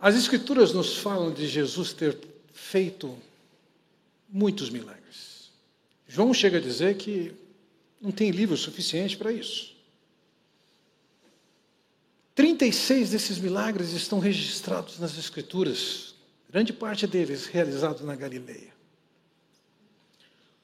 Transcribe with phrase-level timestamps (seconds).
[0.00, 2.16] As Escrituras nos falam de Jesus ter
[2.54, 3.18] feito
[4.30, 5.50] muitos milagres.
[6.08, 7.32] João chega a dizer que
[8.00, 9.74] não tem livro suficiente para isso.
[12.34, 16.14] 36 desses milagres estão registrados nas Escrituras,
[16.48, 18.72] grande parte deles realizados na Galileia.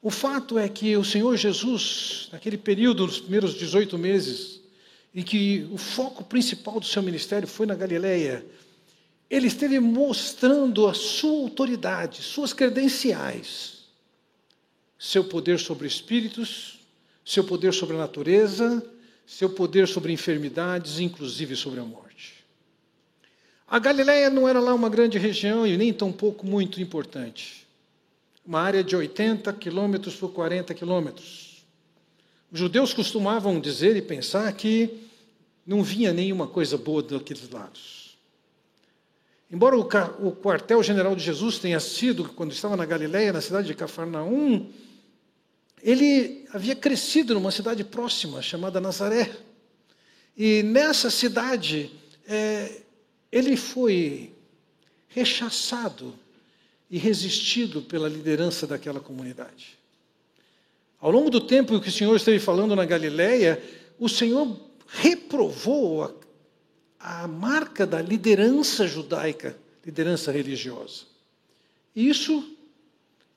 [0.01, 4.61] O fato é que o Senhor Jesus, naquele período, nos primeiros 18 meses,
[5.13, 8.43] em que o foco principal do seu ministério foi na Galileia,
[9.29, 13.85] ele esteve mostrando a sua autoridade, suas credenciais,
[14.97, 16.79] seu poder sobre espíritos,
[17.25, 18.83] seu poder sobre a natureza,
[19.25, 22.45] seu poder sobre enfermidades, inclusive sobre a morte.
[23.67, 27.67] A Galileia não era lá uma grande região e nem tão pouco muito importante.
[28.45, 31.65] Uma área de 80 quilômetros por 40 quilômetros.
[32.49, 34.89] Os judeus costumavam dizer e pensar que
[35.65, 38.06] não vinha nenhuma coisa boa daqueles lados.
[39.49, 44.69] Embora o quartel-general de Jesus tenha sido, quando estava na Galileia, na cidade de Cafarnaum,
[45.81, 49.31] ele havia crescido numa cidade próxima, chamada Nazaré.
[50.35, 51.89] E nessa cidade,
[52.27, 52.81] é,
[53.31, 54.33] ele foi
[55.07, 56.13] rechaçado
[56.91, 59.77] e resistido pela liderança daquela comunidade.
[60.99, 63.61] Ao longo do tempo que o Senhor esteve falando na Galileia,
[63.97, 66.19] o Senhor reprovou
[67.07, 71.05] a, marca da liderança judaica, liderança religiosa.
[71.95, 72.55] Isso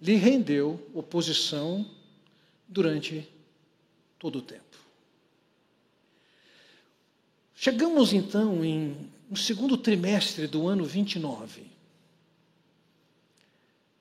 [0.00, 1.88] lhe rendeu oposição
[2.66, 3.28] durante
[4.18, 4.64] todo o tempo.
[7.54, 8.96] Chegamos então em
[9.30, 11.62] no segundo trimestre do ano 29.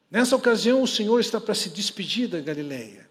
[0.09, 3.08] Nessa ocasião, o Senhor está para se despedir da Galileia.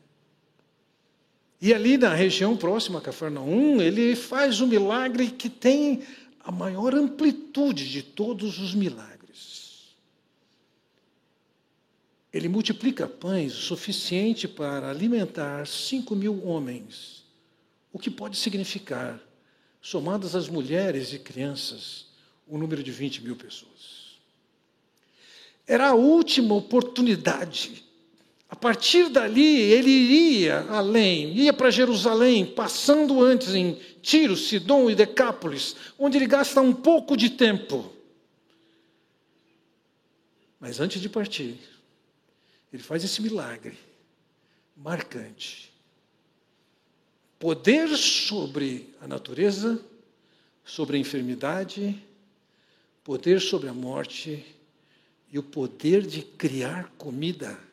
[1.60, 6.02] E ali na região próxima a Cafarnaum, ele faz um milagre que tem
[6.40, 9.18] a maior amplitude de todos os milagres
[12.32, 17.24] ele multiplica pães o suficiente para alimentar cinco mil homens,
[17.92, 19.20] o que pode significar,
[19.80, 22.06] somadas as mulheres e crianças,
[22.46, 24.18] um número de 20 mil pessoas.
[25.66, 27.84] Era a última oportunidade.
[28.48, 34.94] A partir dali, ele iria além, ia para Jerusalém, passando antes em Tiro, Sidom e
[34.94, 37.92] Decápolis, onde ele gasta um pouco de tempo.
[40.58, 41.58] Mas antes de partir,
[42.72, 43.76] ele faz esse milagre
[44.74, 45.72] marcante.
[47.38, 49.80] Poder sobre a natureza,
[50.64, 52.02] sobre a enfermidade,
[53.04, 54.44] poder sobre a morte
[55.30, 57.67] e o poder de criar comida.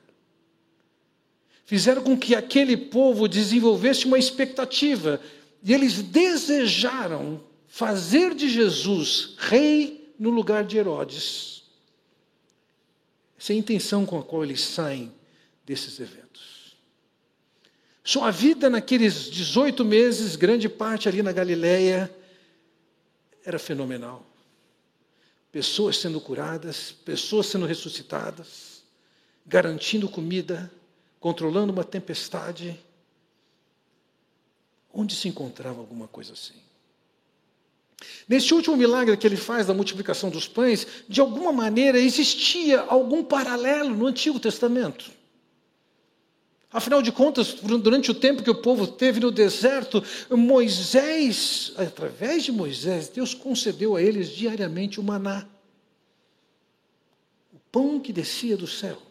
[1.65, 5.19] Fizeram com que aquele povo desenvolvesse uma expectativa
[5.63, 11.63] e eles desejaram fazer de Jesus rei no lugar de Herodes.
[13.37, 15.11] Essa é a intenção com a qual eles saem
[15.65, 16.77] desses eventos.
[18.03, 22.15] Sua vida naqueles 18 meses, grande parte ali na Galileia,
[23.43, 24.23] era fenomenal.
[25.51, 28.83] Pessoas sendo curadas, pessoas sendo ressuscitadas,
[29.45, 30.71] garantindo comida,
[31.25, 32.79] controlando uma tempestade.
[34.93, 36.53] Onde se encontrava alguma coisa assim?
[38.29, 43.23] Neste último milagre que ele faz da multiplicação dos pães, de alguma maneira existia algum
[43.23, 45.09] paralelo no Antigo Testamento.
[46.71, 52.51] Afinal de contas, durante o tempo que o povo teve no deserto, Moisés, através de
[52.51, 55.47] Moisés, Deus concedeu a eles diariamente o maná
[57.51, 59.04] o pão que descia do céu.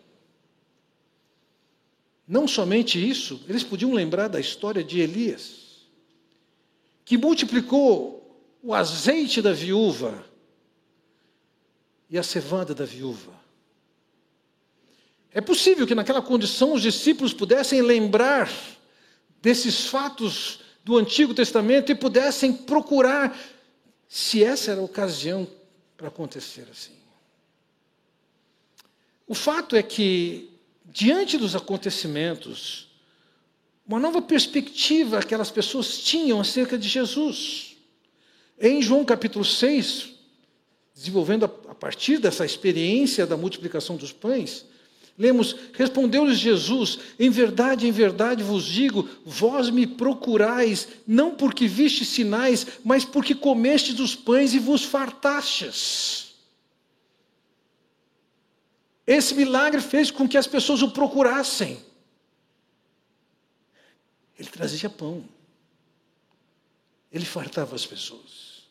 [2.26, 5.86] Não somente isso, eles podiam lembrar da história de Elias,
[7.04, 10.24] que multiplicou o azeite da viúva
[12.08, 13.32] e a cevada da viúva.
[15.30, 18.50] É possível que naquela condição os discípulos pudessem lembrar
[19.42, 23.36] desses fatos do Antigo Testamento e pudessem procurar
[24.08, 25.46] se essa era a ocasião
[25.96, 26.94] para acontecer assim.
[29.26, 30.53] O fato é que,
[30.94, 32.86] diante dos acontecimentos,
[33.84, 37.76] uma nova perspectiva aquelas pessoas tinham acerca de Jesus.
[38.58, 40.10] Em João capítulo 6,
[40.94, 44.64] desenvolvendo a partir dessa experiência da multiplicação dos pães,
[45.18, 52.04] lemos: Respondeu-lhes Jesus: Em verdade, em verdade vos digo, vós me procurais, não porque viste
[52.04, 56.23] sinais, mas porque comestes dos pães e vos fartastes.
[59.06, 61.84] Esse milagre fez com que as pessoas o procurassem.
[64.38, 65.28] Ele trazia pão.
[67.12, 68.64] Ele fartava as pessoas.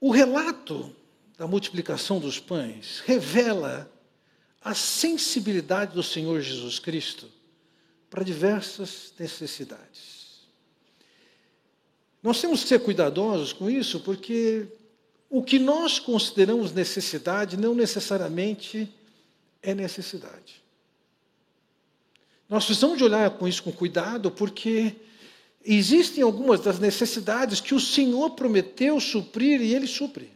[0.00, 0.94] O relato
[1.36, 3.90] da multiplicação dos pães revela
[4.62, 7.28] a sensibilidade do Senhor Jesus Cristo
[8.08, 10.46] para diversas necessidades.
[12.22, 14.66] Nós temos que ser cuidadosos com isso, porque
[15.34, 18.88] o que nós consideramos necessidade não necessariamente
[19.60, 20.62] é necessidade.
[22.48, 24.94] Nós precisamos de olhar com isso com cuidado, porque
[25.64, 30.30] existem algumas das necessidades que o Senhor prometeu suprir e Ele supre.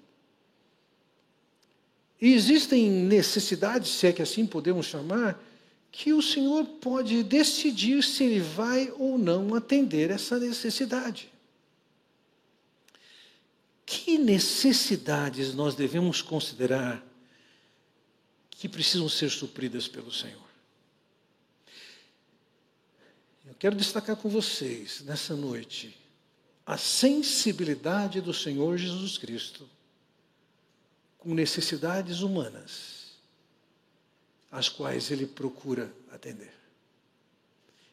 [2.20, 5.40] E existem necessidades, se é que assim podemos chamar,
[5.92, 11.30] que o Senhor pode decidir se Ele vai ou não atender essa necessidade.
[13.88, 17.02] Que necessidades nós devemos considerar
[18.50, 20.46] que precisam ser supridas pelo Senhor?
[23.46, 25.96] Eu quero destacar com vocês nessa noite
[26.66, 29.66] a sensibilidade do Senhor Jesus Cristo
[31.16, 33.12] com necessidades humanas,
[34.52, 36.52] às quais ele procura atender.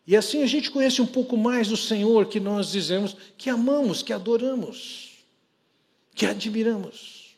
[0.05, 4.03] E assim a gente conhece um pouco mais do Senhor que nós dizemos que amamos,
[4.03, 5.04] que adoramos
[6.15, 7.35] que admiramos.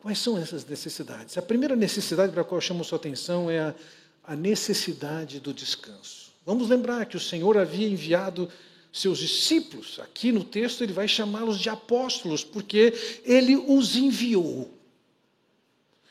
[0.00, 1.36] Quais são essas necessidades?
[1.36, 3.74] A primeira necessidade para a qual chamo sua atenção é a,
[4.24, 6.32] a necessidade do descanso.
[6.46, 8.50] Vamos lembrar que o Senhor havia enviado
[8.90, 14.72] seus discípulos, aqui no texto ele vai chamá-los de apóstolos, porque ele os enviou.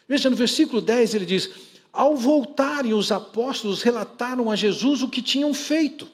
[0.08, 1.50] Veja, no versículo 10 ele diz:
[1.92, 6.08] Ao voltarem, os apóstolos relataram a Jesus o que tinham feito.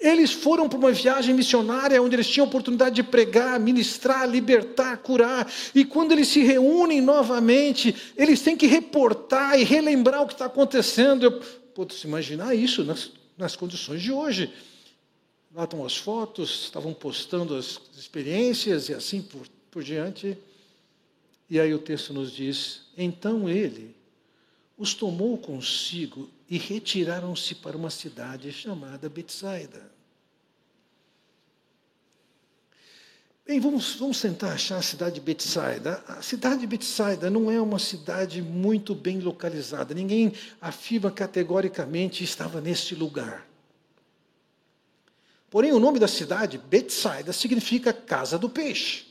[0.00, 5.50] Eles foram para uma viagem missionária onde eles tinham oportunidade de pregar, ministrar, libertar, curar.
[5.74, 10.44] E quando eles se reúnem novamente, eles têm que reportar e relembrar o que está
[10.44, 11.24] acontecendo.
[11.24, 11.40] Eu
[11.74, 14.52] posso imaginar isso nas, nas condições de hoje.
[15.52, 20.38] Lá estão as fotos, estavam postando as experiências e assim por, por diante.
[21.50, 23.96] E aí o texto nos diz: Então ele
[24.76, 29.98] os tomou consigo e retiraram-se para uma cidade chamada Betsaida.
[33.46, 36.04] Bem, vamos, vamos tentar achar a cidade de Betsaida.
[36.06, 39.94] A cidade de Betsaida não é uma cidade muito bem localizada.
[39.94, 43.46] Ninguém afirma categoricamente estava neste lugar.
[45.48, 49.06] Porém, o nome da cidade, Betsaida, significa casa do peixe.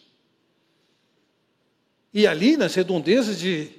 [2.14, 3.72] E ali, nas redondezas de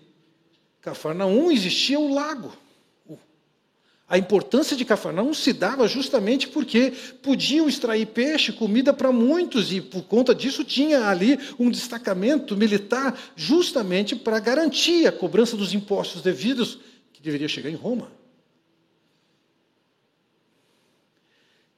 [0.80, 2.52] Cafarnaum existia um lago.
[4.08, 9.82] A importância de Cafarnaum se dava justamente porque podiam extrair peixe, comida para muitos, e
[9.82, 16.22] por conta disso tinha ali um destacamento militar justamente para garantir a cobrança dos impostos
[16.22, 16.78] devidos,
[17.12, 18.10] que deveria chegar em Roma.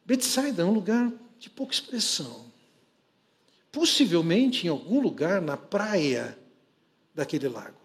[0.07, 2.47] Betsaida é um lugar de pouca expressão.
[3.73, 6.39] Possivelmente em algum lugar na praia
[7.13, 7.80] daquele lago.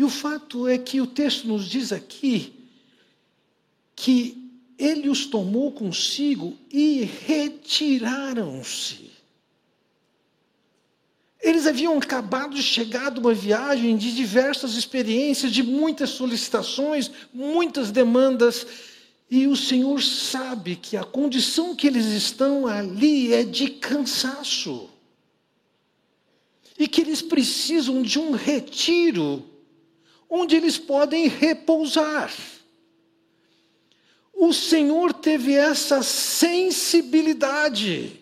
[0.00, 2.54] E o fato é que o texto nos diz aqui
[3.94, 9.10] que ele os tomou consigo e retiraram-se.
[11.38, 17.90] Eles haviam acabado de chegar de uma viagem de diversas experiências, de muitas solicitações, muitas
[17.90, 18.66] demandas,
[19.30, 24.88] e o Senhor sabe que a condição que eles estão ali é de cansaço.
[26.78, 29.49] E que eles precisam de um retiro
[30.30, 32.32] onde eles podem repousar.
[34.32, 38.20] O Senhor teve essa sensibilidade.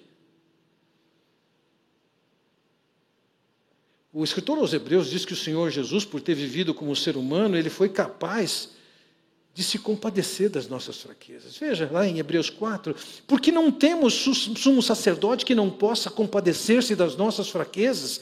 [4.13, 7.57] O escritor aos Hebreus diz que o Senhor Jesus, por ter vivido como ser humano,
[7.57, 8.71] ele foi capaz
[9.55, 11.57] de se compadecer das nossas fraquezas.
[11.57, 12.97] Veja lá em Hebreus 4,
[13.27, 18.21] porque não temos sumo sacerdote que não possa compadecer-se das nossas fraquezas,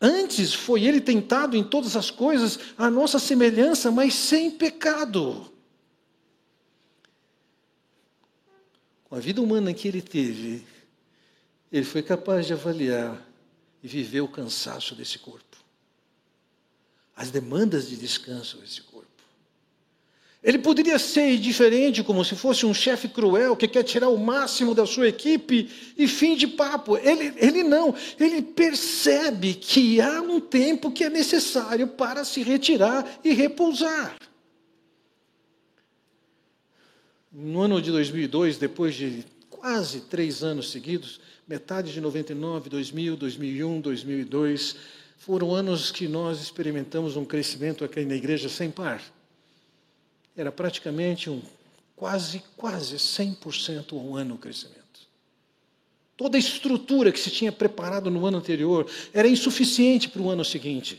[0.00, 5.52] Antes foi ele tentado em todas as coisas, a nossa semelhança, mas sem pecado.
[9.04, 10.64] Com a vida humana que ele teve,
[11.72, 13.26] ele foi capaz de avaliar
[13.82, 15.56] e viver o cansaço desse corpo,
[17.16, 18.87] as demandas de descanso desse corpo.
[20.40, 24.72] Ele poderia ser diferente, como se fosse um chefe cruel que quer tirar o máximo
[24.72, 26.96] da sua equipe e fim de papo.
[26.96, 33.18] Ele, ele não, ele percebe que há um tempo que é necessário para se retirar
[33.24, 34.16] e repousar.
[37.32, 43.80] No ano de 2002, depois de quase três anos seguidos, metade de 99, 2000, 2001,
[43.80, 44.76] 2002,
[45.18, 49.02] foram anos que nós experimentamos um crescimento aqui na igreja sem par
[50.40, 51.42] era praticamente um
[51.96, 54.78] quase, quase 100% ao ano o crescimento.
[56.16, 60.44] Toda a estrutura que se tinha preparado no ano anterior era insuficiente para o ano
[60.44, 60.98] seguinte.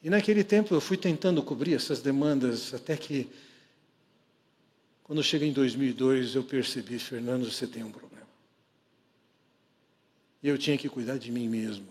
[0.00, 3.28] E naquele tempo eu fui tentando cobrir essas demandas até que,
[5.02, 8.26] quando chega em 2002, eu percebi, Fernando, você tem um problema.
[10.40, 11.88] E eu tinha que cuidar de mim mesmo.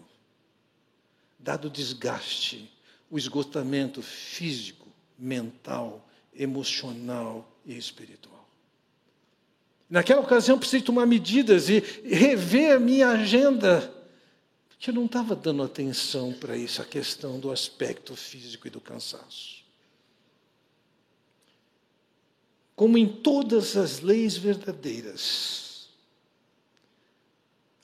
[1.38, 2.72] Dado o desgaste,
[3.10, 4.85] o esgotamento físico,
[5.18, 8.46] mental, emocional e espiritual.
[9.90, 13.94] Naquela ocasião, precisei tomar medidas e rever a minha agenda,
[14.68, 18.82] porque eu não estava dando atenção para isso, a questão do aspecto físico e do
[18.82, 19.64] cansaço.
[22.76, 25.90] Como em todas as leis verdadeiras,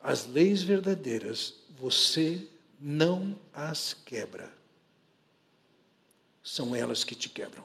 [0.01, 2.45] as leis verdadeiras, você
[2.79, 4.51] não as quebra,
[6.51, 7.63] são elas que te quebram.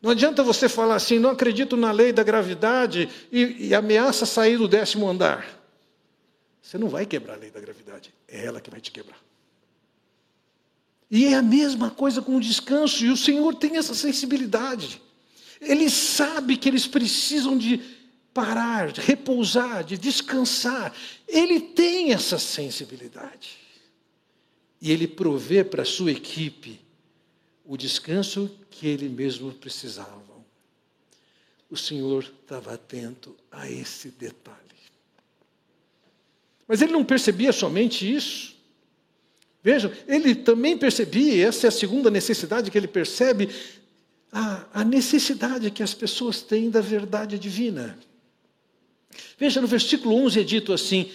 [0.00, 4.56] Não adianta você falar assim, não acredito na lei da gravidade e, e ameaça sair
[4.56, 5.46] do décimo andar.
[6.62, 9.18] Você não vai quebrar a lei da gravidade, é ela que vai te quebrar.
[11.10, 15.02] E é a mesma coisa com o descanso, e o Senhor tem essa sensibilidade.
[15.60, 17.82] Ele sabe que eles precisam de
[18.32, 20.94] parar, de repousar, de descansar.
[21.26, 23.67] Ele tem essa sensibilidade.
[24.80, 26.80] E ele provê para a sua equipe
[27.64, 30.22] o descanso que ele mesmo precisava.
[31.70, 34.58] O Senhor estava atento a esse detalhe.
[36.66, 38.56] Mas ele não percebia somente isso.
[39.62, 43.48] Vejam, ele também percebia, essa é a segunda necessidade que ele percebe,
[44.32, 47.98] a, a necessidade que as pessoas têm da verdade divina.
[49.38, 51.10] Veja, no versículo 11 é dito assim: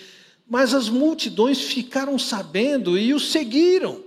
[0.47, 4.03] Mas as multidões ficaram sabendo e o seguiram.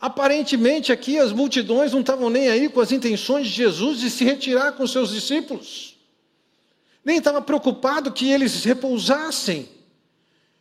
[0.00, 4.22] Aparentemente aqui as multidões não estavam nem aí com as intenções de Jesus de se
[4.22, 5.96] retirar com seus discípulos.
[7.02, 9.68] Nem estava preocupado que eles repousassem.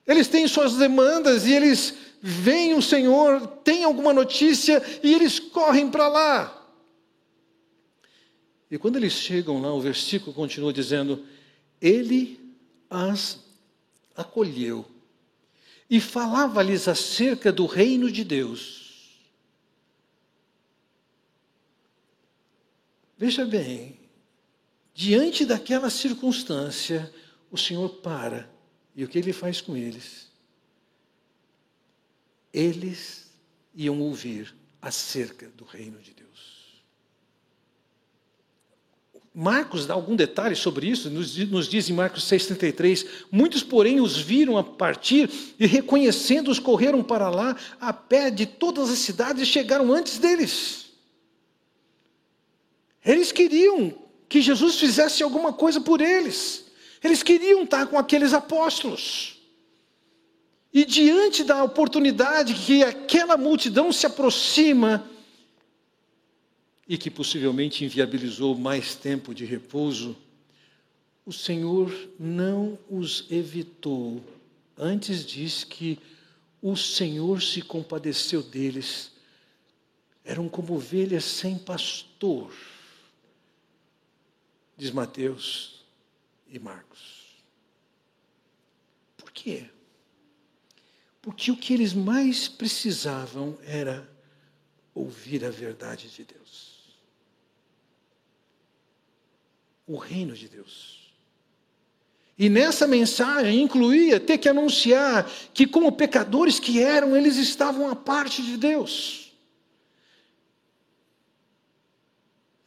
[0.07, 5.89] Eles têm suas demandas e eles veem o Senhor, têm alguma notícia e eles correm
[5.89, 6.59] para lá.
[8.71, 11.25] E quando eles chegam lá, o versículo continua dizendo:
[11.81, 12.39] Ele
[12.93, 13.39] as
[14.15, 14.85] acolheu
[15.89, 18.83] e falava-lhes acerca do reino de Deus
[23.23, 23.97] Veja bem,
[24.93, 27.09] diante daquela circunstância,
[27.49, 28.49] o Senhor para.
[28.93, 30.29] E o que ele faz com eles?
[32.51, 33.31] Eles
[33.73, 36.22] iam ouvir acerca do reino de Deus.
[39.35, 44.59] Marcos dá algum detalhe sobre isso, nos, diz em Marcos 6,33: Muitos, porém, os viram
[44.59, 45.27] a partir
[45.59, 50.85] e, reconhecendo-os, correram para lá a pé de todas as cidades e chegaram antes deles.
[53.03, 53.93] Eles queriam
[54.29, 56.65] que Jesus fizesse alguma coisa por eles.
[57.03, 59.41] Eles queriam estar com aqueles apóstolos.
[60.71, 65.07] E diante da oportunidade que aquela multidão se aproxima
[66.87, 70.15] e que possivelmente inviabilizou mais tempo de repouso,
[71.25, 74.23] o Senhor não os evitou.
[74.77, 75.97] Antes diz que
[76.61, 79.11] o Senhor se compadeceu deles.
[80.25, 82.51] Eram como ovelhas sem pastor
[84.77, 85.83] diz Mateus
[86.47, 87.37] e Marcos.
[89.17, 89.69] Por quê?
[91.21, 94.09] Porque o que eles mais precisavam era
[94.93, 96.73] ouvir a verdade de Deus.
[99.87, 101.11] O reino de Deus.
[102.37, 107.95] E nessa mensagem incluía ter que anunciar que, como pecadores que eram, eles estavam à
[107.95, 109.23] parte de Deus.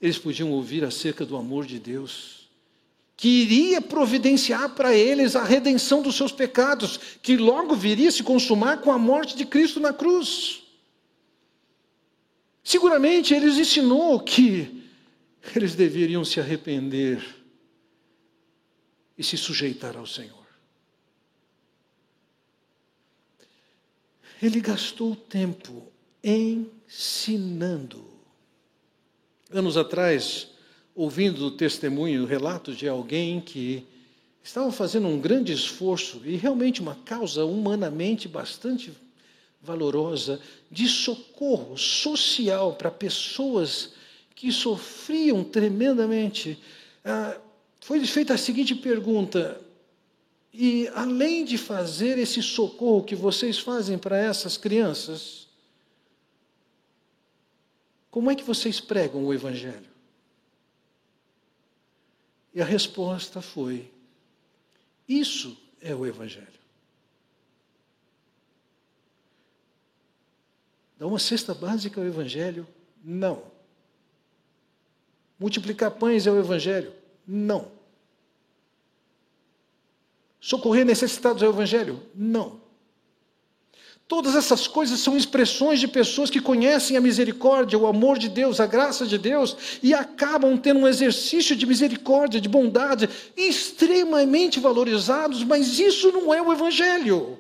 [0.01, 2.49] eles podiam ouvir acerca do amor de Deus,
[3.17, 8.83] que iria providenciar para eles a redenção dos seus pecados, que logo viria se consumar
[8.83, 10.66] com a morte de Cristo na cruz.
[12.67, 14.83] Seguramente ele os ensinou que
[15.55, 17.25] eles deveriam se arrepender
[19.17, 20.45] e se sujeitar ao Senhor.
[24.43, 25.93] Ele gastou tempo
[26.25, 28.05] ensinando
[29.49, 30.49] anos atrás,
[30.93, 33.87] ouvindo testemunho, o relato de alguém que
[34.43, 38.93] estava fazendo um grande esforço e realmente uma causa humanamente bastante
[39.67, 43.93] valorosa de socorro social para pessoas
[44.35, 46.59] que sofriam tremendamente.
[47.05, 47.37] Ah,
[47.81, 49.61] foi feita a seguinte pergunta:
[50.53, 55.49] e além de fazer esse socorro que vocês fazem para essas crianças,
[58.11, 59.91] como é que vocês pregam o Evangelho?
[62.55, 63.91] E a resposta foi:
[65.07, 66.66] Isso é o Evangelho.
[70.99, 72.67] Dar uma cesta básica ao Evangelho?
[73.05, 73.43] Não.
[75.39, 76.93] Multiplicar pães é o Evangelho?
[77.27, 77.71] Não.
[80.41, 82.03] Socorrer necessitados é o Evangelho?
[82.15, 82.61] Não.
[84.09, 88.61] Todas essas coisas são expressões de pessoas que conhecem a misericórdia, o amor de Deus,
[88.61, 95.43] a graça de Deus e acabam tendo um exercício de misericórdia, de bondade, extremamente valorizados,
[95.43, 97.37] mas isso não é o Evangelho.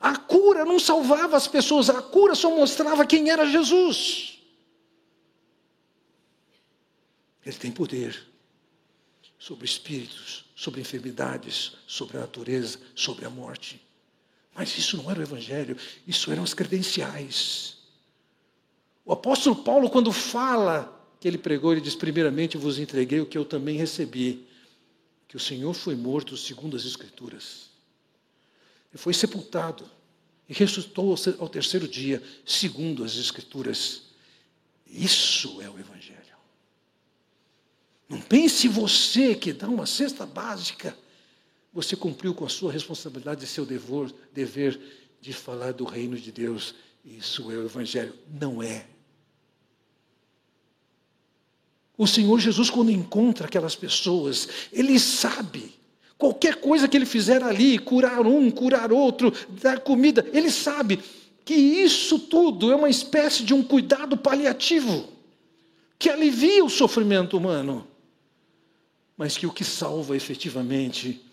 [0.00, 4.38] A cura não salvava as pessoas, a cura só mostrava quem era Jesus.
[7.44, 8.26] Ele tem poder
[9.38, 13.80] sobre espíritos, sobre enfermidades, sobre a natureza, sobre a morte.
[14.54, 15.76] Mas isso não era o Evangelho,
[16.06, 17.78] isso eram as credenciais.
[19.04, 23.36] O apóstolo Paulo, quando fala que ele pregou, ele diz: Primeiramente vos entreguei o que
[23.36, 24.46] eu também recebi,
[25.28, 27.69] que o Senhor foi morto segundo as Escrituras.
[28.92, 29.88] Ele foi sepultado
[30.48, 34.02] e ressuscitou ao terceiro dia, segundo as Escrituras.
[34.86, 36.18] Isso é o Evangelho.
[38.08, 40.96] Não pense você que dá uma cesta básica
[41.72, 44.80] você cumpriu com a sua responsabilidade e seu dever, dever
[45.20, 46.74] de falar do reino de Deus.
[47.04, 48.14] Isso é o Evangelho.
[48.28, 48.86] Não é.
[51.96, 55.78] O Senhor Jesus, quando encontra aquelas pessoas, Ele sabe.
[56.20, 61.00] Qualquer coisa que Ele fizer ali, curar um, curar outro, dar comida, Ele sabe
[61.46, 65.08] que isso tudo é uma espécie de um cuidado paliativo,
[65.98, 67.88] que alivia o sofrimento humano,
[69.16, 71.24] mas que o que salva efetivamente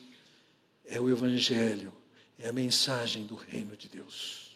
[0.85, 1.91] é o Evangelho,
[2.39, 4.55] é a mensagem do reino de Deus.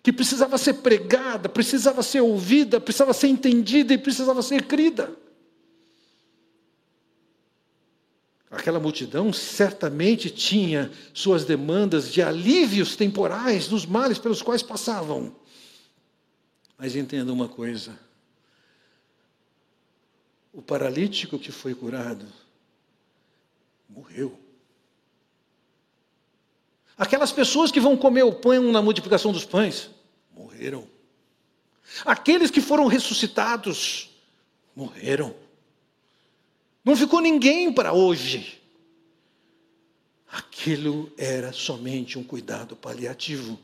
[0.00, 5.12] Que precisava ser pregada, precisava ser ouvida, precisava ser entendida e precisava ser crida.
[8.56, 15.36] Aquela multidão certamente tinha suas demandas de alívios temporais dos males pelos quais passavam.
[16.78, 17.98] Mas entenda uma coisa:
[20.54, 22.24] o paralítico que foi curado
[23.90, 24.40] morreu.
[26.96, 29.90] Aquelas pessoas que vão comer o pão na multiplicação dos pães,
[30.34, 30.88] morreram.
[32.06, 34.10] Aqueles que foram ressuscitados,
[34.74, 35.45] morreram.
[36.86, 38.62] Não ficou ninguém para hoje.
[40.28, 43.58] Aquilo era somente um cuidado paliativo,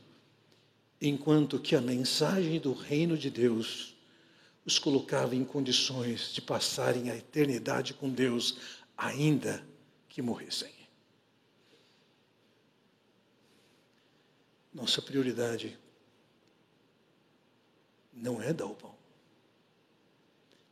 [1.01, 3.95] enquanto que a mensagem do reino de Deus
[4.65, 8.57] os colocava em condições de passarem a eternidade com Deus,
[8.97, 9.65] ainda
[10.09, 10.73] que morressem.
[14.73, 15.79] Nossa prioridade
[18.11, 18.93] não é dar o pão,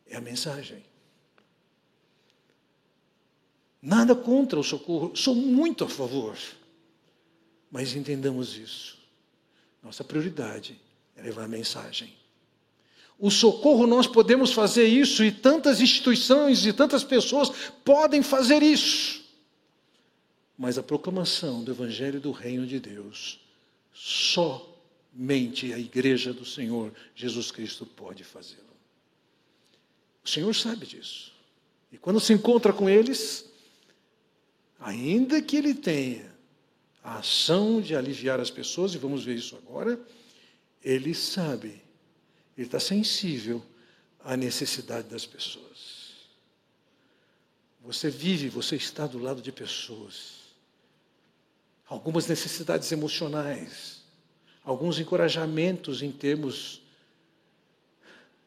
[0.06, 0.91] é a mensagem.
[3.82, 6.38] Nada contra o socorro, sou muito a favor,
[7.72, 8.98] mas entendamos isso.
[9.82, 10.80] Nossa prioridade
[11.16, 12.14] é levar a mensagem.
[13.18, 17.52] O socorro nós podemos fazer isso e tantas instituições e tantas pessoas
[17.84, 19.22] podem fazer isso.
[20.58, 23.42] Mas a proclamação do Evangelho do Reino de Deus
[23.94, 28.62] Somente a igreja do Senhor Jesus Cristo pode fazê-lo.
[30.24, 31.32] O Senhor sabe disso.
[31.92, 33.51] E quando se encontra com eles,
[34.82, 36.30] ainda que ele tenha
[37.04, 40.00] a ação de aliviar as pessoas, e vamos ver isso agora,
[40.84, 41.82] ele sabe,
[42.58, 43.64] ele está sensível
[44.20, 46.12] à necessidade das pessoas.
[47.82, 50.42] Você vive, você está do lado de pessoas
[51.92, 54.02] algumas necessidades emocionais,
[54.64, 56.82] alguns encorajamentos em termos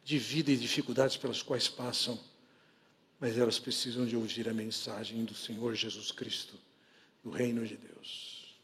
[0.02, 2.18] de vida e dificuldades pelas quais passam,
[3.24, 6.52] mas elas precisam de ouvir a mensagem do Senhor Jesus Cristo,
[7.24, 8.54] do reino de Deus.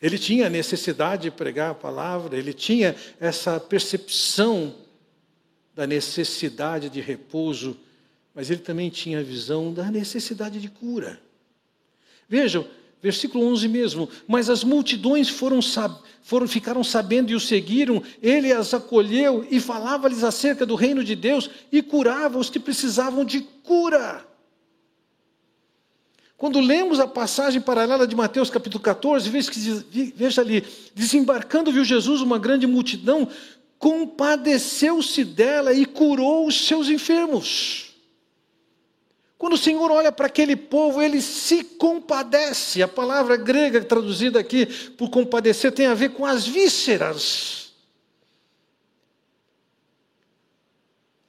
[0.00, 4.74] Ele tinha a necessidade de pregar a palavra, ele tinha essa percepção
[5.74, 7.78] da necessidade de repouso,
[8.34, 11.20] mas ele também tinha a visão da necessidade de cura.
[12.30, 12.66] Vejam,
[13.02, 14.08] Versículo 11 mesmo.
[14.26, 15.60] Mas as multidões foram,
[16.22, 18.02] foram, ficaram sabendo e o seguiram.
[18.22, 23.24] Ele as acolheu e falava-lhes acerca do reino de Deus e curava os que precisavam
[23.24, 24.26] de cura.
[26.36, 31.84] Quando lemos a passagem paralela de Mateus capítulo 14, veja, que, veja ali, desembarcando viu
[31.84, 33.28] Jesus uma grande multidão,
[33.76, 37.87] compadeceu-se dela e curou os seus enfermos.
[39.38, 42.82] Quando o Senhor olha para aquele povo, ele se compadece.
[42.82, 47.72] A palavra grega traduzida aqui por compadecer tem a ver com as vísceras.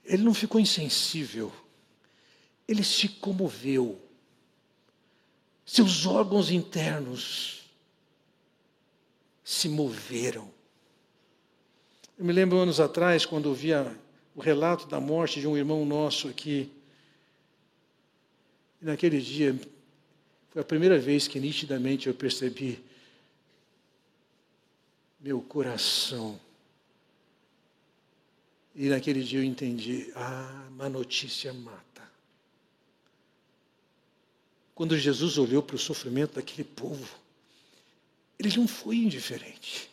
[0.04, 1.52] Ele não ficou insensível
[2.70, 4.00] ele se comoveu.
[5.66, 7.62] Seus órgãos internos
[9.42, 10.48] se moveram.
[12.16, 13.92] Eu me lembro anos atrás, quando ouvia
[14.36, 16.70] o relato da morte de um irmão nosso aqui.
[18.80, 19.58] E naquele dia,
[20.50, 22.82] foi a primeira vez que nitidamente eu percebi
[25.20, 26.40] meu coração.
[28.74, 32.08] E naquele dia eu entendi: ah, uma notícia mata.
[34.74, 37.18] Quando Jesus olhou para o sofrimento daquele povo,
[38.38, 39.89] ele não foi indiferente.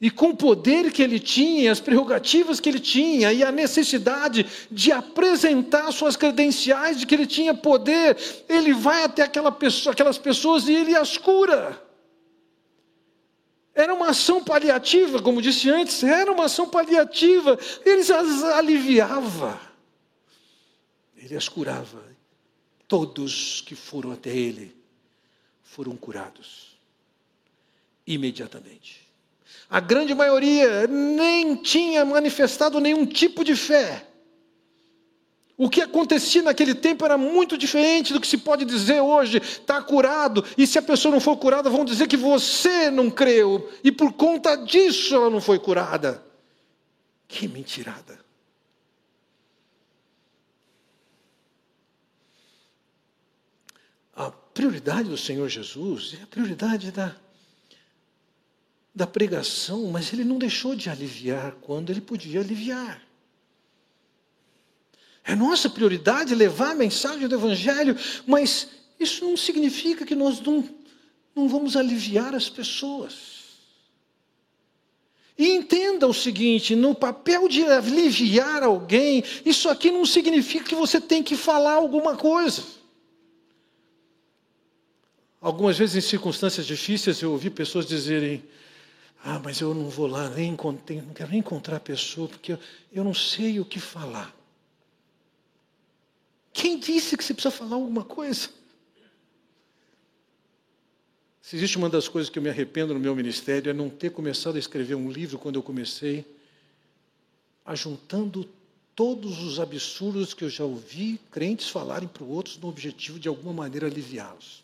[0.00, 4.46] E com o poder que ele tinha, as prerrogativas que ele tinha, e a necessidade
[4.70, 8.16] de apresentar suas credenciais de que ele tinha poder,
[8.48, 11.82] ele vai até aquela pessoa, aquelas pessoas e ele as cura.
[13.74, 17.58] Era uma ação paliativa, como disse antes, era uma ação paliativa.
[17.84, 19.60] Ele as aliviava,
[21.14, 22.02] ele as curava.
[22.88, 24.74] Todos que foram até ele
[25.62, 26.76] foram curados
[28.04, 29.09] imediatamente.
[29.68, 34.06] A grande maioria nem tinha manifestado nenhum tipo de fé.
[35.56, 39.36] O que acontecia naquele tempo era muito diferente do que se pode dizer hoje.
[39.36, 43.70] Está curado, e se a pessoa não for curada, vão dizer que você não creu,
[43.84, 46.24] e por conta disso ela não foi curada.
[47.28, 48.18] Que mentirada.
[54.16, 57.14] A prioridade do Senhor Jesus é a prioridade da
[58.94, 63.00] da pregação, mas ele não deixou de aliviar quando ele podia aliviar.
[65.24, 70.68] É nossa prioridade levar a mensagem do Evangelho, mas isso não significa que nós não,
[71.34, 73.40] não vamos aliviar as pessoas.
[75.38, 81.00] E entenda o seguinte: no papel de aliviar alguém, isso aqui não significa que você
[81.00, 82.62] tem que falar alguma coisa.
[85.40, 88.44] Algumas vezes, em circunstâncias difíceis, eu ouvi pessoas dizerem:
[89.22, 92.58] ah, mas eu não vou lá, nem não quero nem encontrar a pessoa, porque eu,
[92.90, 94.34] eu não sei o que falar.
[96.52, 98.48] Quem disse que você precisa falar alguma coisa?
[101.42, 104.10] Se existe uma das coisas que eu me arrependo no meu ministério é não ter
[104.10, 106.24] começado a escrever um livro quando eu comecei,
[107.64, 108.48] ajuntando
[108.94, 113.52] todos os absurdos que eu já ouvi crentes falarem para outros no objetivo de alguma
[113.52, 114.62] maneira aliviá-los.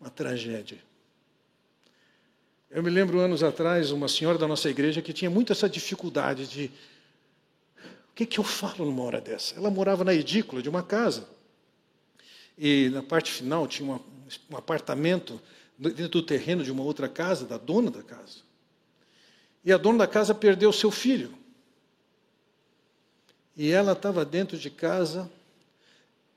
[0.00, 0.93] Uma tragédia.
[2.74, 6.48] Eu me lembro anos atrás, uma senhora da nossa igreja que tinha muito essa dificuldade
[6.48, 6.72] de
[8.10, 9.54] o que, que eu falo numa hora dessa?
[9.54, 11.28] Ela morava na edícula de uma casa.
[12.58, 14.00] E na parte final tinha uma,
[14.50, 15.40] um apartamento
[15.78, 18.38] dentro do terreno de uma outra casa, da dona da casa.
[19.64, 21.32] E a dona da casa perdeu seu filho.
[23.56, 25.30] E ela estava dentro de casa,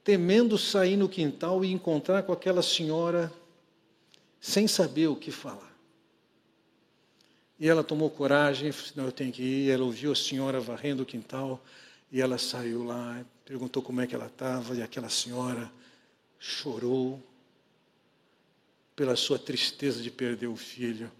[0.03, 3.33] temendo sair no quintal e encontrar com aquela senhora,
[4.39, 5.66] sem saber o que falar.
[7.59, 9.71] E ela tomou coragem, disse, não, eu tenho que ir.
[9.71, 11.63] Ela ouviu a senhora varrendo o quintal
[12.11, 15.71] e ela saiu lá, perguntou como é que ela estava e aquela senhora
[16.39, 17.21] chorou
[18.95, 21.11] pela sua tristeza de perder o filho.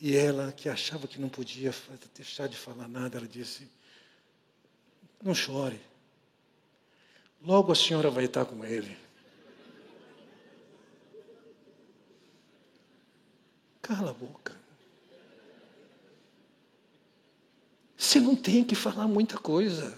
[0.00, 1.74] E ela, que achava que não podia
[2.14, 3.68] deixar de falar nada, ela disse:
[5.22, 5.80] Não chore.
[7.42, 8.96] Logo a senhora vai estar com ele.
[13.80, 14.55] Cala a boca.
[18.16, 19.94] Você não tem que falar muita coisa.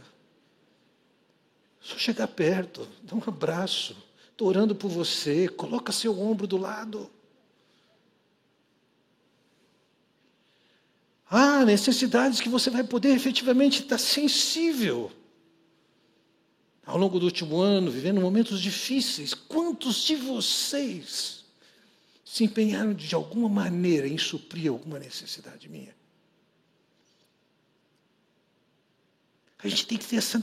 [1.81, 3.97] Só chegar perto, dá um abraço.
[4.33, 7.09] Estou orando por você, coloca seu ombro do lado.
[11.31, 15.13] Há necessidades que você vai poder efetivamente estar sensível.
[16.85, 21.45] Ao longo do último ano, vivendo momentos difíceis, quantos de vocês
[22.25, 25.98] se empenharam de alguma maneira em suprir alguma necessidade minha?
[29.63, 30.43] A gente tem que ter essa,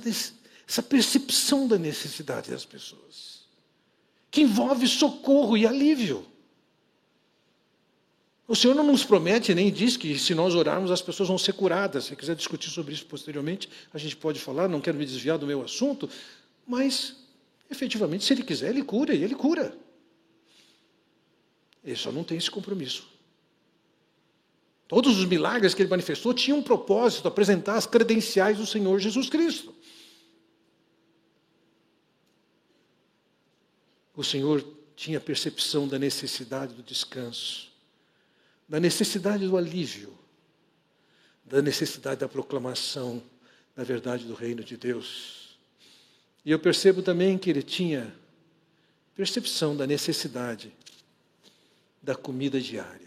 [0.67, 3.45] essa percepção da necessidade das pessoas,
[4.29, 6.25] que envolve socorro e alívio.
[8.47, 11.53] O Senhor não nos promete nem diz que se nós orarmos as pessoas vão ser
[11.53, 12.05] curadas.
[12.05, 15.47] Se quiser discutir sobre isso posteriormente, a gente pode falar, não quero me desviar do
[15.47, 16.07] meu assunto,
[16.67, 17.15] mas
[17.71, 19.75] efetivamente, se Ele quiser, Ele cura e Ele cura.
[21.83, 23.14] Ele só não tem esse compromisso.
[24.87, 29.29] Todos os milagres que ele manifestou tinham um propósito, apresentar as credenciais do Senhor Jesus
[29.29, 29.73] Cristo.
[34.15, 37.69] O Senhor tinha percepção da necessidade do descanso,
[38.67, 40.17] da necessidade do alívio,
[41.43, 43.21] da necessidade da proclamação
[43.75, 45.57] da verdade do reino de Deus.
[46.45, 48.15] E eu percebo também que ele tinha
[49.15, 50.73] percepção da necessidade
[52.01, 53.04] da comida diária.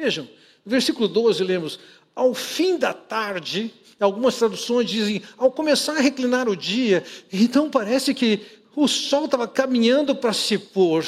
[0.00, 0.24] Vejam,
[0.64, 1.78] no versículo 12 lemos:
[2.14, 8.14] Ao fim da tarde, algumas traduções dizem, ao começar a reclinar o dia, então parece
[8.14, 8.40] que
[8.74, 11.04] o sol estava caminhando para se pôr.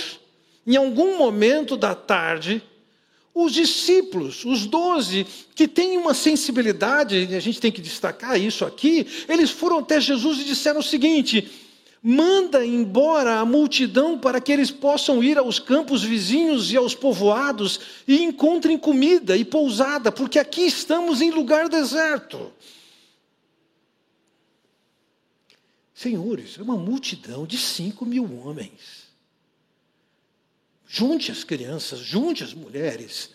[0.66, 2.62] Em algum momento da tarde,
[3.34, 8.62] os discípulos, os doze, que têm uma sensibilidade, e a gente tem que destacar isso
[8.62, 11.50] aqui, eles foram até Jesus e disseram o seguinte:
[12.02, 17.78] manda embora a multidão para que eles possam ir aos campos vizinhos e aos povoados
[18.08, 22.52] e encontrem comida e pousada, porque aqui estamos em lugar deserto.
[25.94, 29.02] Senhores, é uma multidão de cinco mil homens.
[30.88, 33.30] Junte as crianças, junte as mulheres.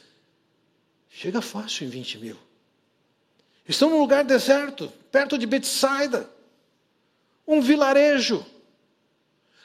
[1.10, 2.38] Chega fácil em 20 mil.
[3.68, 6.30] Estão num lugar deserto, perto de Betsaida,
[7.48, 8.46] um vilarejo.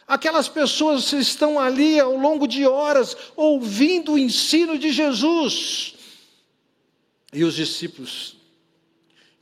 [0.06, 5.94] Aquelas pessoas estão ali ao longo de horas ouvindo o ensino de Jesus.
[7.32, 8.36] E os discípulos,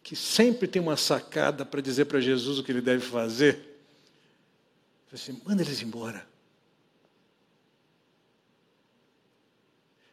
[0.03, 3.81] que sempre têm uma sacada para dizer para Jesus o que ele deve fazer,
[5.13, 6.29] assim, manda eles embora.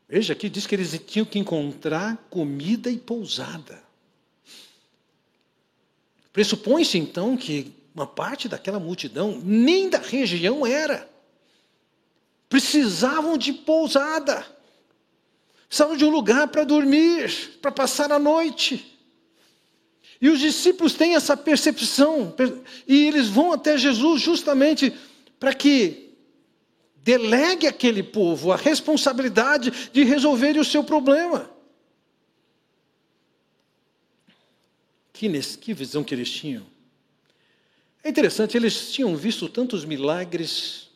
[0.10, 3.84] Veja, aqui diz que eles tinham que encontrar comida e pousada.
[6.32, 11.10] Pressupõe-se então que uma parte daquela multidão nem da região era.
[12.48, 14.46] Precisavam de pousada.
[15.68, 18.98] Precisavam de um lugar para dormir, para passar a noite.
[20.22, 22.34] E os discípulos têm essa percepção,
[22.88, 24.96] e eles vão até Jesus justamente
[25.40, 26.08] para que
[27.08, 31.50] Delegue àquele povo a responsabilidade de resolver o seu problema.
[35.14, 36.66] Que, que visão que eles tinham.
[38.04, 40.88] É interessante, eles tinham visto tantos milagres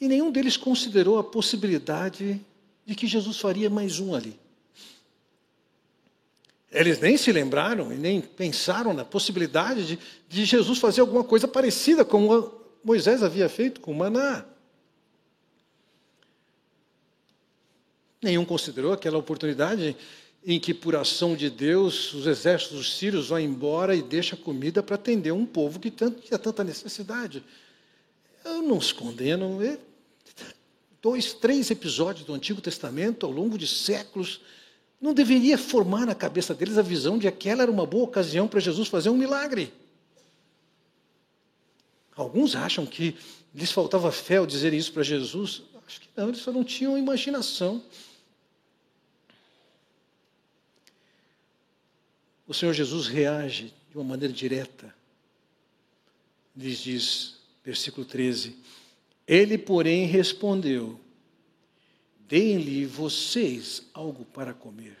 [0.00, 2.40] e nenhum deles considerou a possibilidade
[2.84, 4.38] de que Jesus faria mais um ali.
[6.72, 11.46] Eles nem se lembraram e nem pensaram na possibilidade de, de Jesus fazer alguma coisa
[11.46, 12.50] parecida com
[12.82, 14.44] Moisés havia feito com Maná.
[18.20, 19.96] Nenhum considerou aquela oportunidade
[20.44, 24.96] em que, por ação de Deus, os exércitos sírios vão embora e deixam comida para
[24.96, 27.44] atender um povo que tinha tanta necessidade.
[28.44, 29.60] Eu não os condeno.
[31.00, 34.40] Dois, três episódios do Antigo Testamento, ao longo de séculos,
[35.00, 38.46] não deveria formar na cabeça deles a visão de que aquela era uma boa ocasião
[38.46, 39.72] para Jesus fazer um milagre.
[42.14, 43.16] Alguns acham que
[43.54, 45.62] lhes faltava fé ao dizer isso para Jesus.
[45.86, 47.82] Acho que não, eles só não tinham imaginação.
[52.46, 54.94] O Senhor Jesus reage de uma maneira direta.
[56.56, 58.56] Lhes diz, versículo 13:
[59.26, 61.00] Ele, porém, respondeu:
[62.28, 64.98] Deem-lhe vocês algo para comer.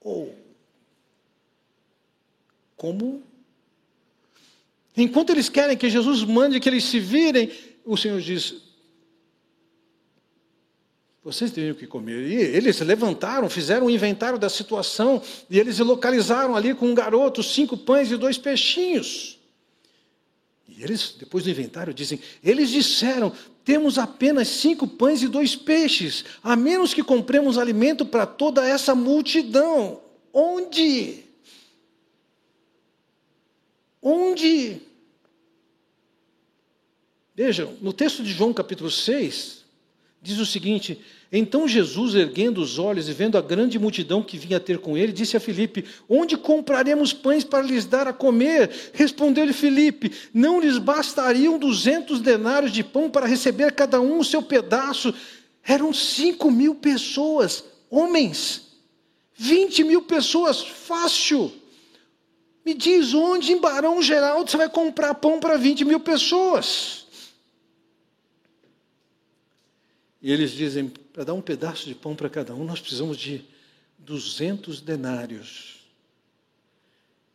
[0.00, 0.34] Ou,
[2.76, 3.22] como
[4.96, 7.50] Enquanto eles querem que Jesus mande que eles se virem,
[7.84, 8.56] o Senhor diz:
[11.22, 12.26] vocês teriam que comer.
[12.26, 17.42] E eles levantaram, fizeram um inventário da situação, e eles localizaram ali com um garoto
[17.42, 19.38] cinco pães e dois peixinhos.
[20.66, 23.32] E eles, depois do inventário, dizem: eles disseram,
[23.64, 28.94] temos apenas cinco pães e dois peixes, a menos que compremos alimento para toda essa
[28.94, 30.00] multidão.
[30.32, 31.24] Onde?
[34.00, 34.80] Onde?
[37.34, 39.59] Vejam, no texto de João capítulo 6,
[40.22, 41.00] diz o seguinte:
[41.32, 45.12] Então Jesus, erguendo os olhos e vendo a grande multidão que vinha ter com ele,
[45.12, 48.70] disse a Filipe: Onde compraremos pães para lhes dar a comer?
[48.92, 54.42] Respondeu-lhe Filipe: Não lhes bastariam duzentos denários de pão para receber cada um o seu
[54.42, 55.14] pedaço?
[55.62, 58.62] Eram cinco mil pessoas, homens,
[59.36, 61.52] vinte mil pessoas, fácil.
[62.64, 66.99] Me diz onde em Barão Geraldo você vai comprar pão para 20 mil pessoas?
[70.22, 73.44] E eles dizem: para dar um pedaço de pão para cada um, nós precisamos de
[73.98, 75.80] 200 denários.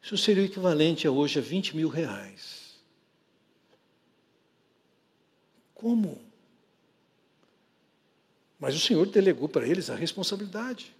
[0.01, 2.75] Isso seria o equivalente a hoje a 20 mil reais.
[5.73, 6.21] Como?
[8.59, 10.95] Mas o Senhor delegou para eles a responsabilidade.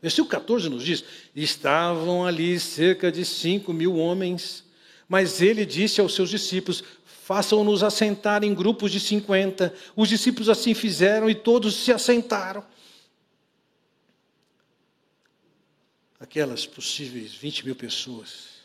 [0.00, 1.04] Versículo 14 nos diz:
[1.34, 4.64] Estavam ali cerca de cinco mil homens,
[5.08, 6.84] mas ele disse aos seus discípulos:
[7.26, 9.74] façam-nos assentar em grupos de 50.
[9.96, 12.64] Os discípulos assim fizeram e todos se assentaram.
[16.20, 18.60] aquelas possíveis 20 mil pessoas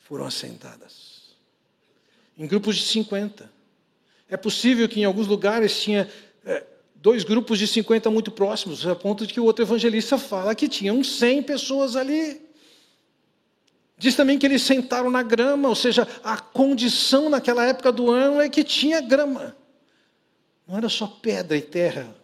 [0.00, 1.36] foram assentadas.
[2.36, 3.50] Em grupos de 50.
[4.28, 6.10] É possível que em alguns lugares tinha
[6.44, 10.56] é, dois grupos de 50 muito próximos, a ponto de que o outro evangelista fala
[10.56, 12.49] que tinham 100 pessoas ali.
[14.00, 18.40] Diz também que eles sentaram na grama, ou seja, a condição naquela época do ano
[18.40, 19.54] é que tinha grama.
[20.66, 22.16] Não era só pedra e terra.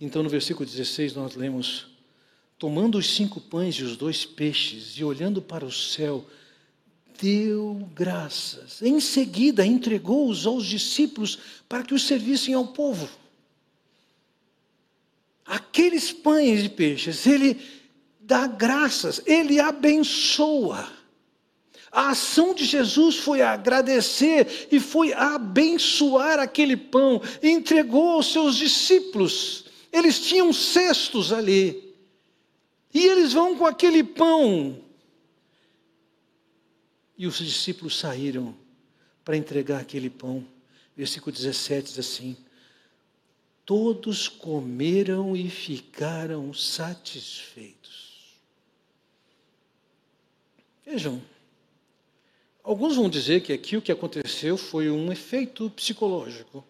[0.00, 1.88] Então, no versículo 16, nós lemos:
[2.58, 6.24] Tomando os cinco pães e os dois peixes, e olhando para o céu,
[7.20, 8.80] deu graças.
[8.80, 13.06] Em seguida, entregou-os aos discípulos para que os servissem ao povo.
[15.44, 17.79] Aqueles pães e peixes, ele
[18.20, 20.88] dá graças, ele abençoa.
[21.90, 29.64] A ação de Jesus foi agradecer e foi abençoar aquele pão, entregou aos seus discípulos.
[29.92, 31.92] Eles tinham cestos ali.
[32.94, 34.78] E eles vão com aquele pão
[37.20, 38.56] e os discípulos saíram
[39.22, 40.42] para entregar aquele pão.
[40.96, 42.34] Versículo 17 diz assim:
[43.66, 47.79] Todos comeram e ficaram satisfeitos.
[50.90, 51.22] Vejam,
[52.64, 56.64] alguns vão dizer que aqui o que aconteceu foi um efeito psicológico,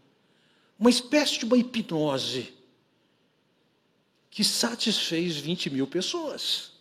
[0.78, 2.52] uma espécie de uma hipnose
[4.28, 6.72] que satisfez 20 mil pessoas.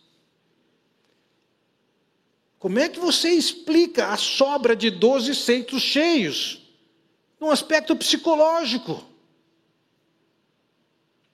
[2.59, 6.61] Como é que você explica a sobra de 12 centos cheios?
[7.39, 9.01] Num aspecto psicológico.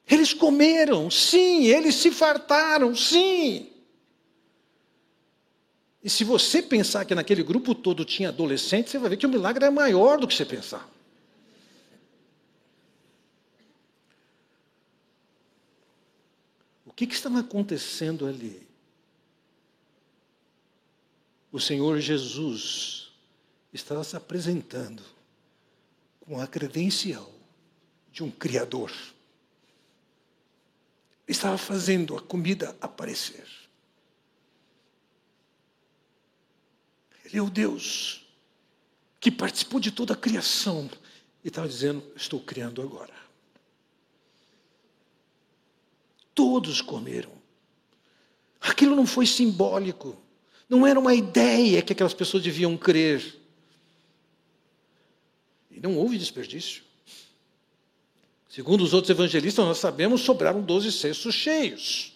[0.08, 3.75] Eles comeram, sim, eles se fartaram, sim.
[6.06, 9.30] E se você pensar que naquele grupo todo tinha adolescente, você vai ver que o
[9.30, 10.90] milagre é maior do que você pensar.
[16.86, 18.66] O que, que estava acontecendo ali?
[21.56, 23.14] o Senhor Jesus
[23.72, 25.02] estava se apresentando
[26.20, 27.32] com a credencial
[28.12, 28.92] de um Criador.
[31.26, 33.48] Estava fazendo a comida aparecer.
[37.26, 38.22] Ele é o Deus
[39.20, 40.90] que participou de toda a criação
[41.44, 43.14] e estava dizendo: Estou criando agora.
[46.34, 47.32] Todos comeram.
[48.62, 50.22] Aquilo não foi simbólico.
[50.70, 53.40] Não era uma ideia que aquelas pessoas deviam crer.
[55.72, 56.84] E não houve desperdício.
[58.50, 62.15] Segundo os outros evangelistas, nós sabemos, sobraram doze cestos cheios.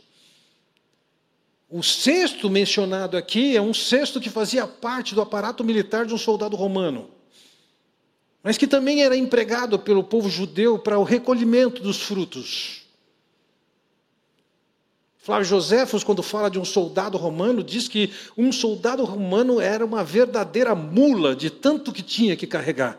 [1.69, 6.17] O cesto mencionado aqui é um cesto que fazia parte do aparato militar de um
[6.17, 7.11] soldado romano,
[8.41, 12.87] mas que também era empregado pelo povo judeu para o recolhimento dos frutos.
[15.19, 20.03] Flávio Joséfos, quando fala de um soldado romano, diz que um soldado romano era uma
[20.03, 22.97] verdadeira mula de tanto que tinha que carregar.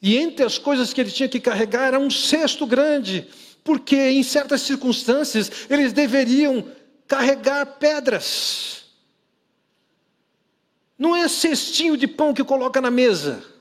[0.00, 3.26] E entre as coisas que ele tinha que carregar era um cesto grande,
[3.64, 6.64] porque em certas circunstâncias eles deveriam
[7.06, 8.84] carregar pedras.
[10.98, 13.54] Não é cestinho de pão que coloca na mesa.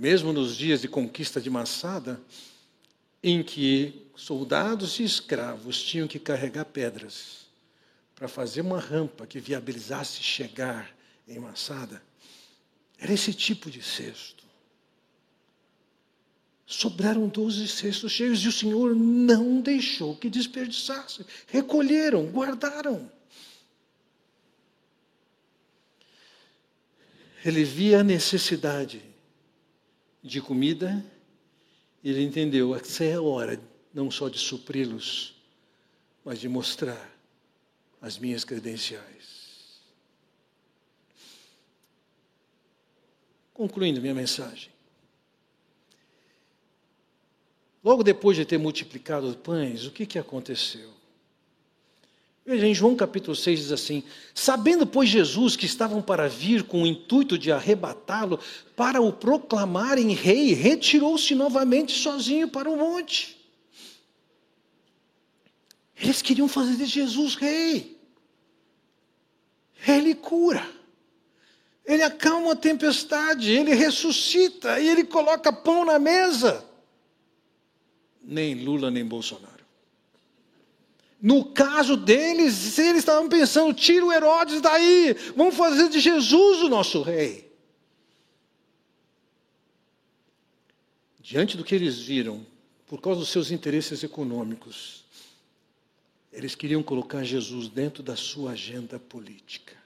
[0.00, 2.18] mesmo nos dias de conquista de Massada,
[3.22, 7.40] em que soldados e escravos tinham que carregar pedras
[8.14, 10.90] para fazer uma rampa que viabilizasse chegar
[11.28, 12.02] em Massada,
[12.98, 14.39] era esse tipo de cesto.
[16.72, 21.26] Sobraram doze cestos cheios e o Senhor não deixou que desperdiçasse.
[21.48, 23.10] Recolheram, guardaram.
[27.44, 29.02] Ele via a necessidade
[30.22, 31.04] de comida,
[32.04, 33.60] ele entendeu, essa é a hora
[33.92, 35.34] não só de supri-los,
[36.24, 37.10] mas de mostrar
[38.00, 39.80] as minhas credenciais.
[43.52, 44.70] Concluindo minha mensagem.
[47.82, 50.90] Logo depois de ter multiplicado os pães, o que, que aconteceu?
[52.44, 54.02] Veja, em João capítulo 6 diz assim:
[54.34, 58.40] Sabendo, pois, Jesus que estavam para vir com o intuito de arrebatá-lo,
[58.74, 63.38] para o proclamarem rei, retirou-se novamente sozinho para o monte.
[65.96, 67.98] Eles queriam fazer de Jesus rei.
[69.86, 70.66] Ele cura.
[71.84, 76.64] Ele acalma a tempestade, ele ressuscita e ele coloca pão na mesa.
[78.30, 79.60] Nem Lula nem Bolsonaro.
[81.20, 86.68] No caso deles, eles estavam pensando: tira o Herodes daí, vamos fazer de Jesus o
[86.70, 87.50] nosso rei.
[91.30, 92.44] diante do que eles viram,
[92.88, 95.04] por causa dos seus interesses econômicos,
[96.32, 99.79] eles queriam colocar Jesus dentro da sua agenda política.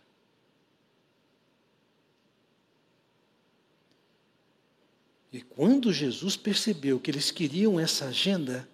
[5.35, 8.68] E quando Jesus percebeu que eles queriam essa agenda,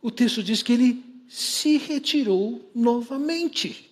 [0.00, 3.90] o texto diz que ele se retirou novamente.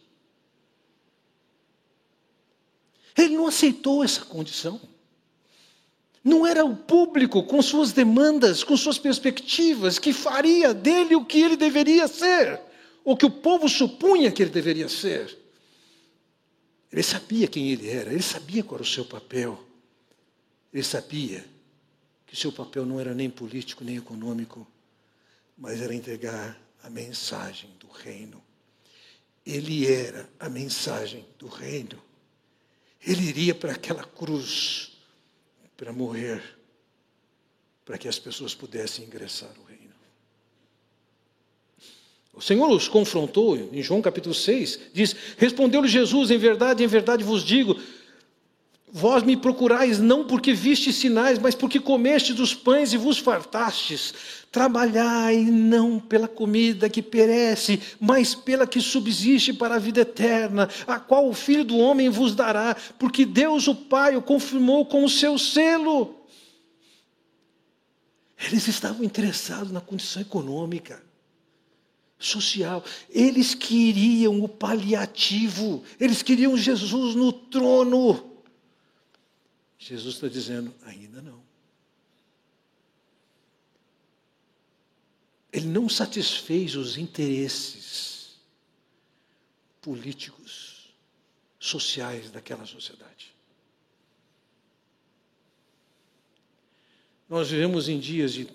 [3.19, 4.81] Ele não aceitou essa condição.
[6.23, 11.41] Não era o público com suas demandas, com suas perspectivas, que faria dele o que
[11.41, 12.61] ele deveria ser,
[13.05, 15.37] ou que o povo supunha que ele deveria ser.
[16.93, 19.61] Ele sabia quem ele era, ele sabia qual era o seu papel.
[20.73, 21.51] Ele sabia
[22.33, 24.67] que seu papel não era nem político nem econômico,
[25.55, 28.43] mas era entregar a mensagem do reino.
[29.45, 32.03] Ele era a mensagem do reino.
[33.07, 34.93] Ele iria para aquela cruz
[35.77, 36.43] para morrer,
[37.85, 39.93] para que as pessoas pudessem ingressar no reino.
[42.33, 47.23] O Senhor os confrontou, em João capítulo 6, diz: Respondeu-lhe Jesus, em verdade, em verdade
[47.23, 47.79] vos digo,
[48.95, 54.13] Vós me procurais não porque vistes sinais, mas porque comestes dos pães e vos fartastes.
[54.53, 61.01] Trabalhai não pela comida que perece, mas pela que subsiste para a vida eterna, a
[61.01, 65.09] qual o Filho do Homem vos dará, porque Deus o Pai o confirmou com o
[65.09, 66.27] seu selo.
[68.47, 71.03] Eles estavam interessados na condição econômica,
[72.19, 72.85] social.
[73.09, 78.32] Eles queriam o paliativo, eles queriam Jesus no trono.
[79.83, 81.43] Jesus está dizendo: ainda não.
[85.53, 88.37] Ele não satisfez os interesses
[89.81, 90.95] políticos,
[91.59, 93.35] sociais daquela sociedade.
[97.29, 98.49] Nós vivemos em dias de,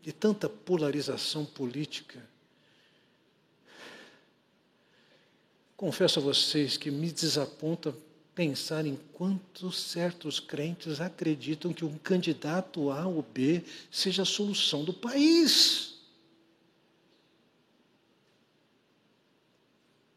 [0.00, 2.24] de tanta polarização política.
[5.76, 7.94] Confesso a vocês que me desaponta
[8.38, 14.84] pensar em quantos certos crentes acreditam que um candidato A ou B seja a solução
[14.84, 15.96] do país.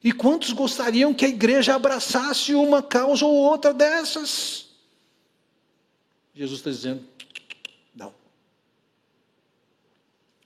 [0.04, 4.68] E quantos gostariam que a igreja abraçasse uma causa ou outra dessas?
[6.36, 7.04] Jesus está dizendo:
[7.96, 8.14] não.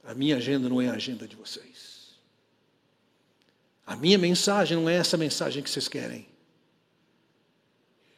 [0.02, 2.16] A minha agenda não é a agenda de vocês.
[3.86, 6.35] A minha mensagem não é essa mensagem que vocês querem.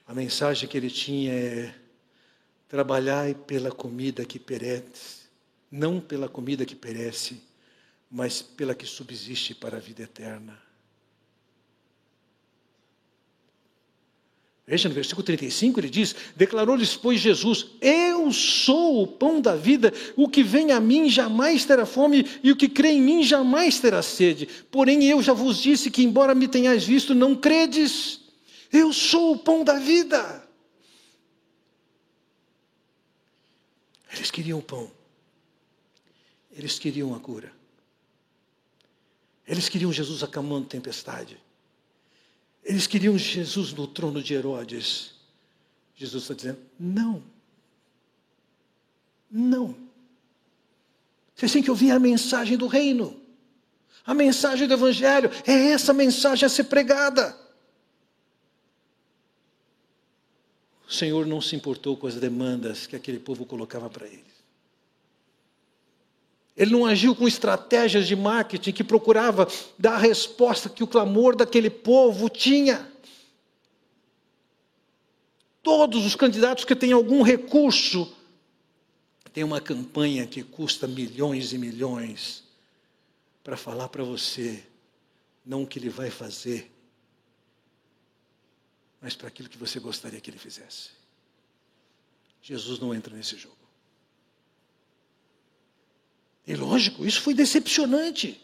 [0.07, 1.75] A mensagem que ele tinha é:
[2.69, 5.27] trabalhai pela comida que perece,
[5.69, 7.41] não pela comida que perece,
[8.09, 10.57] mas pela que subsiste para a vida eterna.
[14.65, 19.93] Veja no versículo 35, ele diz: Declarou-lhes, pois, Jesus: Eu sou o pão da vida,
[20.15, 23.79] o que vem a mim jamais terá fome, e o que crê em mim jamais
[23.79, 24.47] terá sede.
[24.71, 28.26] Porém, eu já vos disse que, embora me tenhais visto, não credes.
[28.71, 30.47] Eu sou o pão da vida.
[34.11, 34.91] Eles queriam o pão.
[36.51, 37.51] Eles queriam a cura.
[39.47, 41.39] Eles queriam Jesus acalmando tempestade.
[42.63, 45.13] Eles queriam Jesus no trono de Herodes.
[45.95, 47.23] Jesus está dizendo: não.
[49.29, 49.77] Não.
[51.35, 53.21] Vocês têm que ouvir a mensagem do reino.
[54.05, 57.37] A mensagem do Evangelho é essa mensagem a ser pregada.
[60.87, 64.23] O Senhor não se importou com as demandas que aquele povo colocava para ele.
[66.55, 71.35] Ele não agiu com estratégias de marketing que procurava dar a resposta que o clamor
[71.35, 72.91] daquele povo tinha.
[75.61, 78.11] Todos os candidatos que têm algum recurso
[79.33, 82.43] têm uma campanha que custa milhões e milhões
[83.43, 84.63] para falar para você
[85.45, 86.71] não o que ele vai fazer,
[89.01, 90.89] mas para aquilo que você gostaria que ele fizesse.
[92.41, 93.55] Jesus não entra nesse jogo.
[96.45, 98.41] E lógico, isso foi decepcionante.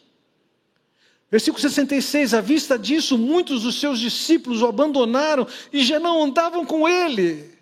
[1.30, 6.66] Versículo 66, à vista disso, muitos dos seus discípulos o abandonaram e já não andavam
[6.66, 7.58] com ele.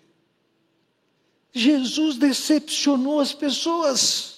[1.53, 4.32] Jesus decepcionou as pessoas.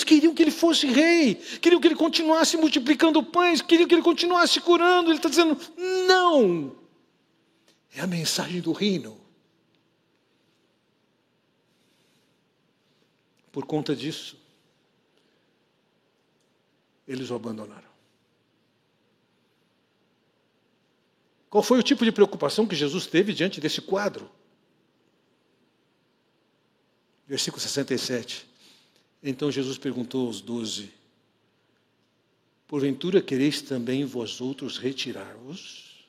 [0.00, 4.02] Eles queriam que ele fosse rei, queriam que ele continuasse multiplicando pães, queriam que ele
[4.02, 5.10] continuasse curando.
[5.10, 5.58] Ele está dizendo:
[6.06, 6.76] não!
[7.94, 9.20] É a mensagem do reino.
[13.52, 14.38] Por conta disso,
[17.06, 17.90] eles o abandonaram.
[21.50, 24.30] Qual foi o tipo de preocupação que Jesus teve diante desse quadro?
[27.26, 28.49] Versículo 67.
[29.22, 30.90] Então Jesus perguntou aos doze:
[32.66, 36.06] Porventura quereis também vós outros retirar-vos?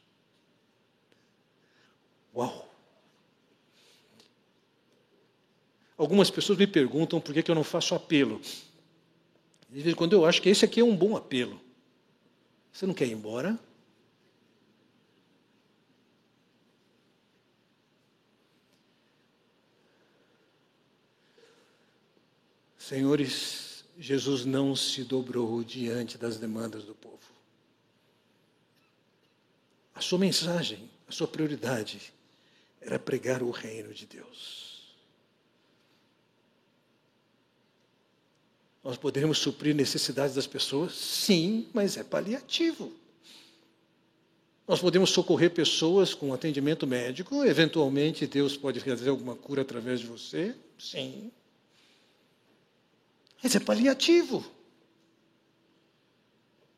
[2.34, 2.70] Uau!
[5.98, 8.42] Algumas pessoas me perguntam por que, eu não faço apelo.
[9.70, 11.62] De vez em quando eu acho que esse aqui é um bom apelo.
[12.74, 13.60] Você não quer ir embora?
[22.92, 27.24] Senhores, Jesus não se dobrou diante das demandas do povo.
[29.96, 32.12] A sua mensagem, a sua prioridade
[32.82, 34.94] era pregar o reino de Deus.
[38.84, 40.94] Nós podemos suprir necessidades das pessoas?
[40.94, 42.92] Sim, mas é paliativo.
[44.68, 50.08] Nós podemos socorrer pessoas com atendimento médico, eventualmente Deus pode fazer alguma cura através de
[50.08, 50.54] você?
[50.78, 51.32] Sim.
[53.42, 54.46] Mas é paliativo.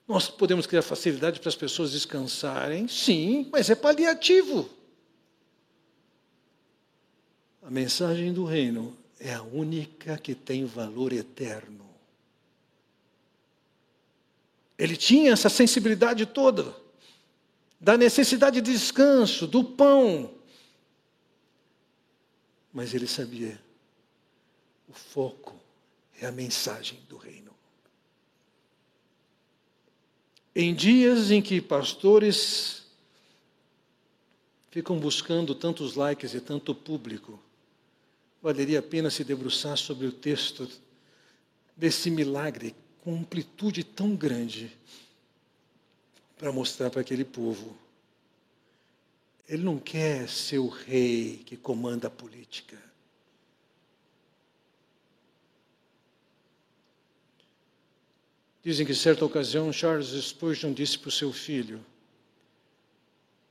[0.07, 2.88] Nós podemos criar facilidade para as pessoas descansarem?
[2.88, 4.70] Sim, mas é paliativo.
[7.61, 11.84] A mensagem do reino é a única que tem valor eterno.
[14.78, 16.76] Ele tinha essa sensibilidade toda,
[17.80, 20.34] da necessidade de descanso, do pão.
[22.74, 23.61] Mas ele sabia,
[24.89, 25.62] o foco
[26.24, 27.51] é a mensagem do reino.
[30.55, 32.84] Em dias em que pastores
[34.69, 37.39] ficam buscando tantos likes e tanto público,
[38.41, 40.69] valeria a pena se debruçar sobre o texto
[41.76, 44.71] desse milagre com amplitude tão grande
[46.38, 47.76] para mostrar para aquele povo.
[49.47, 52.93] Ele não quer ser o rei que comanda a política.
[58.64, 61.86] Dizem que, em certa ocasião, Charles Spurgeon disse para o seu filho: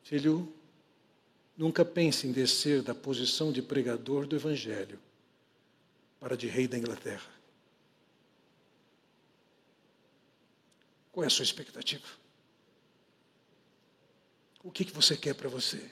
[0.03, 0.53] Filho,
[1.57, 4.99] nunca pense em descer da posição de pregador do Evangelho
[6.19, 7.31] para de rei da Inglaterra.
[11.11, 12.07] Qual é a sua expectativa?
[14.63, 15.91] O que, que você quer para você?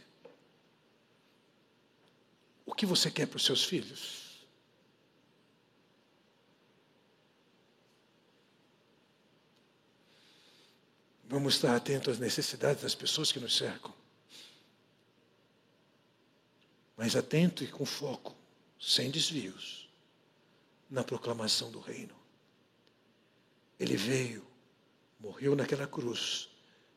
[2.64, 4.19] O que você quer para os seus filhos?
[11.30, 13.94] Vamos estar atentos às necessidades das pessoas que nos cercam.
[16.96, 18.34] Mas atento e com foco,
[18.80, 19.88] sem desvios,
[20.90, 22.16] na proclamação do reino.
[23.78, 24.44] Ele veio
[25.20, 26.48] morreu naquela cruz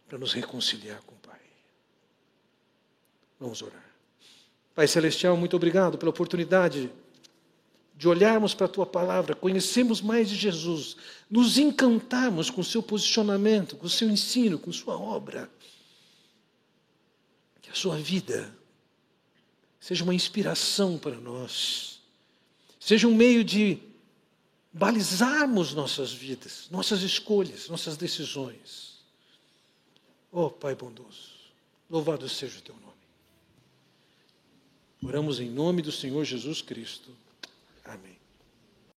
[0.07, 1.39] para nos reconciliar com o Pai.
[3.39, 3.85] Vamos orar.
[4.73, 6.91] Pai Celestial, muito obrigado pela oportunidade
[7.95, 10.95] de olharmos para a tua palavra, conhecermos mais de Jesus,
[11.29, 15.49] nos encantarmos com o seu posicionamento, com o seu ensino, com sua obra.
[17.61, 18.53] Que a sua vida
[19.79, 21.99] seja uma inspiração para nós,
[22.79, 23.79] seja um meio de
[24.71, 28.93] balizarmos nossas vidas, nossas escolhas, nossas decisões.
[30.31, 31.29] Oh, Pai bondoso,
[31.89, 32.93] louvado seja o teu nome.
[35.03, 37.11] Oramos em nome do Senhor Jesus Cristo.
[37.85, 38.22] Amém.